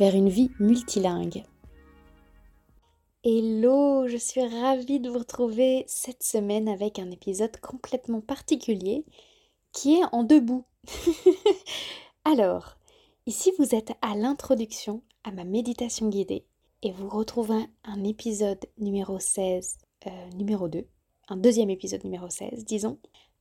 [0.00, 1.44] vers une vie multilingue.
[3.22, 9.04] Hello, je suis ravie de vous retrouver cette semaine avec un épisode complètement particulier
[9.72, 10.64] qui est en deux bouts.
[12.24, 12.78] Alors,
[13.26, 16.46] ici vous êtes à l'introduction à ma méditation guidée
[16.82, 19.76] et vous retrouvez un épisode numéro 16,
[20.06, 20.86] euh, numéro 2,
[21.28, 22.96] un deuxième épisode numéro 16, disons,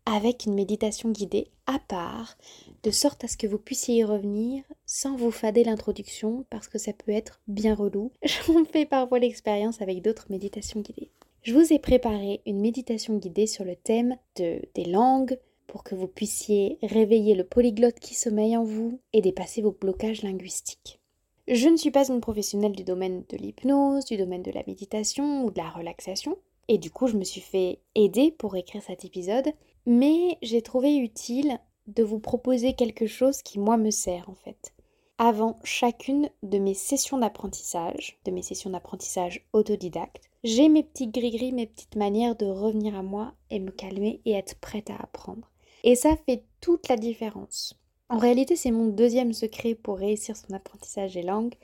[0.09, 2.35] avec une méditation guidée à part,
[2.83, 6.79] de sorte à ce que vous puissiez y revenir sans vous fader l'introduction, parce que
[6.79, 8.11] ça peut être bien relou.
[8.23, 11.11] J'en fais parfois l'expérience avec d'autres méditations guidées.
[11.43, 15.37] Je vous ai préparé une méditation guidée sur le thème de, des langues,
[15.67, 20.23] pour que vous puissiez réveiller le polyglotte qui sommeille en vous et dépasser vos blocages
[20.23, 20.99] linguistiques.
[21.47, 25.45] Je ne suis pas une professionnelle du domaine de l'hypnose, du domaine de la méditation
[25.45, 29.05] ou de la relaxation, et du coup je me suis fait aider pour écrire cet
[29.05, 29.51] épisode
[29.85, 34.73] mais j'ai trouvé utile de vous proposer quelque chose qui moi me sert en fait.
[35.17, 41.51] Avant chacune de mes sessions d'apprentissage, de mes sessions d'apprentissage autodidacte, j'ai mes petits gris-gris,
[41.51, 45.51] mes petites manières de revenir à moi et me calmer et être prête à apprendre.
[45.83, 47.77] Et ça fait toute la différence.
[48.09, 51.55] En réalité, c'est mon deuxième secret pour réussir son apprentissage des langues.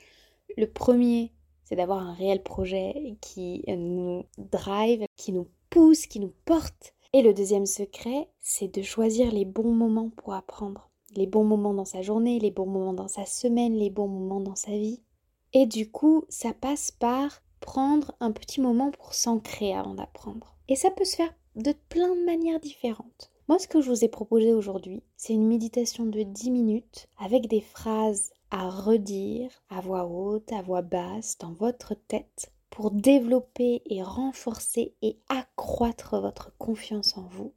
[0.58, 1.32] Le premier,
[1.64, 7.22] c'est d'avoir un réel projet qui nous drive, qui nous pousse, qui nous porte et
[7.22, 10.90] le deuxième secret, c'est de choisir les bons moments pour apprendre.
[11.16, 14.42] Les bons moments dans sa journée, les bons moments dans sa semaine, les bons moments
[14.42, 15.02] dans sa vie.
[15.54, 20.58] Et du coup, ça passe par prendre un petit moment pour s'ancrer avant d'apprendre.
[20.68, 23.32] Et ça peut se faire de plein de manières différentes.
[23.48, 27.48] Moi, ce que je vous ai proposé aujourd'hui, c'est une méditation de 10 minutes avec
[27.48, 33.84] des phrases à redire à voix haute, à voix basse, dans votre tête, pour développer
[33.86, 37.54] et renforcer et accroître votre confiance en vous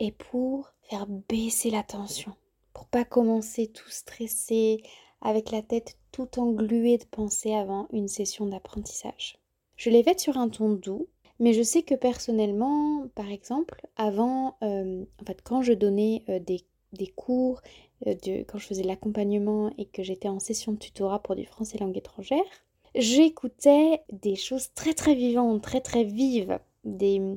[0.00, 2.32] et pour faire baisser la tension,
[2.72, 4.82] pour pas commencer tout stressé
[5.20, 9.36] avec la tête tout engluée de pensées avant une session d'apprentissage.
[9.76, 11.08] Je l'ai faite sur un ton doux,
[11.38, 16.38] mais je sais que personnellement, par exemple, avant, euh, en fait, quand je donnais euh,
[16.38, 16.64] des,
[17.08, 17.60] cours,
[18.06, 18.14] euh,
[18.48, 21.98] quand je faisais l'accompagnement et que j'étais en session de tutorat pour du français langue
[21.98, 26.58] étrangère, j'écoutais des choses très très vivantes, très très vives.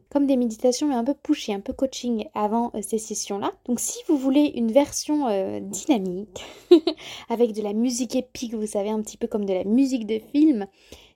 [0.09, 3.53] Comme des méditations mais un peu pushy, un peu coaching avant euh, ces sessions-là.
[3.65, 6.43] Donc si vous voulez une version euh, dynamique,
[7.29, 10.19] avec de la musique épique, vous savez, un petit peu comme de la musique de
[10.19, 10.67] film,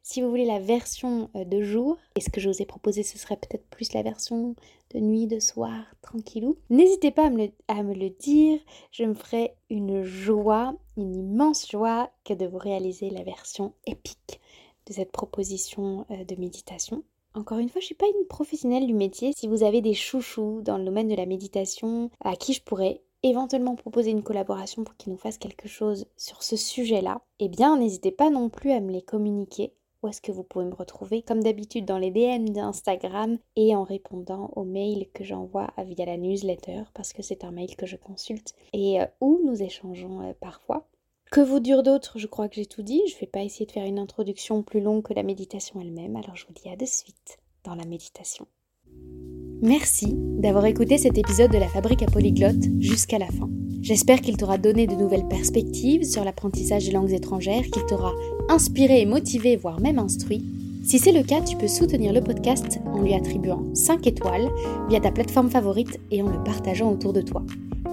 [0.03, 3.03] si vous voulez la version euh, de jour, et ce que je vous ai proposé,
[3.03, 4.55] ce serait peut-être plus la version
[4.93, 6.57] de nuit, de soir, tranquillou.
[6.69, 8.59] N'hésitez pas à me, le, dire,
[8.91, 14.41] je me ferai une joie, une immense joie que de vous réaliser la version épique
[14.87, 17.03] de cette proposition euh, de méditation.
[17.33, 19.31] Encore une fois, je ne suis pas une professionnelle du métier.
[19.33, 23.01] Si vous avez des chouchous dans le domaine de la méditation à qui je pourrais
[23.23, 27.77] éventuellement proposer une collaboration pour qu'ils nous fassent quelque chose sur ce sujet-là, eh bien
[27.77, 31.21] n'hésitez pas non plus à me les communiquer où est-ce que vous pouvez me retrouver?
[31.21, 36.17] Comme d'habitude dans les DM d'Instagram et en répondant aux mails que j'envoie via la
[36.17, 40.33] newsletter parce que c'est un mail que je consulte et euh, où nous échangeons euh,
[40.39, 40.87] parfois.
[41.31, 43.01] Que vous dure d'autres Je crois que j'ai tout dit.
[43.07, 46.15] Je ne vais pas essayer de faire une introduction plus longue que la méditation elle-même,
[46.15, 48.47] alors je vous dis à de suite dans la méditation.
[49.63, 53.47] Merci d'avoir écouté cet épisode de la Fabrique à Polyglotte jusqu'à la fin.
[53.83, 58.11] J'espère qu'il t'aura donné de nouvelles perspectives sur l'apprentissage des langues étrangères, qu'il t'aura
[58.49, 60.43] inspiré et motivé, voire même instruit.
[60.83, 64.49] Si c'est le cas, tu peux soutenir le podcast en lui attribuant 5 étoiles
[64.89, 67.43] via ta plateforme favorite et en le partageant autour de toi.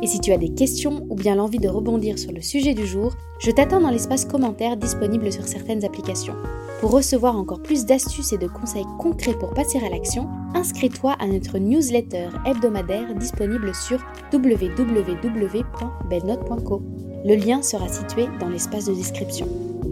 [0.02, 2.86] Et si tu as des questions ou bien l'envie de rebondir sur le sujet du
[2.86, 6.34] jour, je t'attends dans l'espace commentaire disponible sur certaines applications.
[6.80, 11.26] Pour recevoir encore plus d'astuces et de conseils concrets pour passer à l'action, inscris-toi à
[11.26, 13.98] notre newsletter hebdomadaire disponible sur
[14.32, 16.82] www.belnote.co.
[17.24, 19.46] Le lien sera situé dans l'espace de description.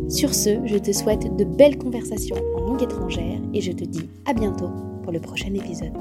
[0.08, 4.08] Sur ce, je te souhaite de belles conversations en langue étrangère et je te dis
[4.25, 4.70] à bientôt
[5.03, 5.93] pour le prochain épisode.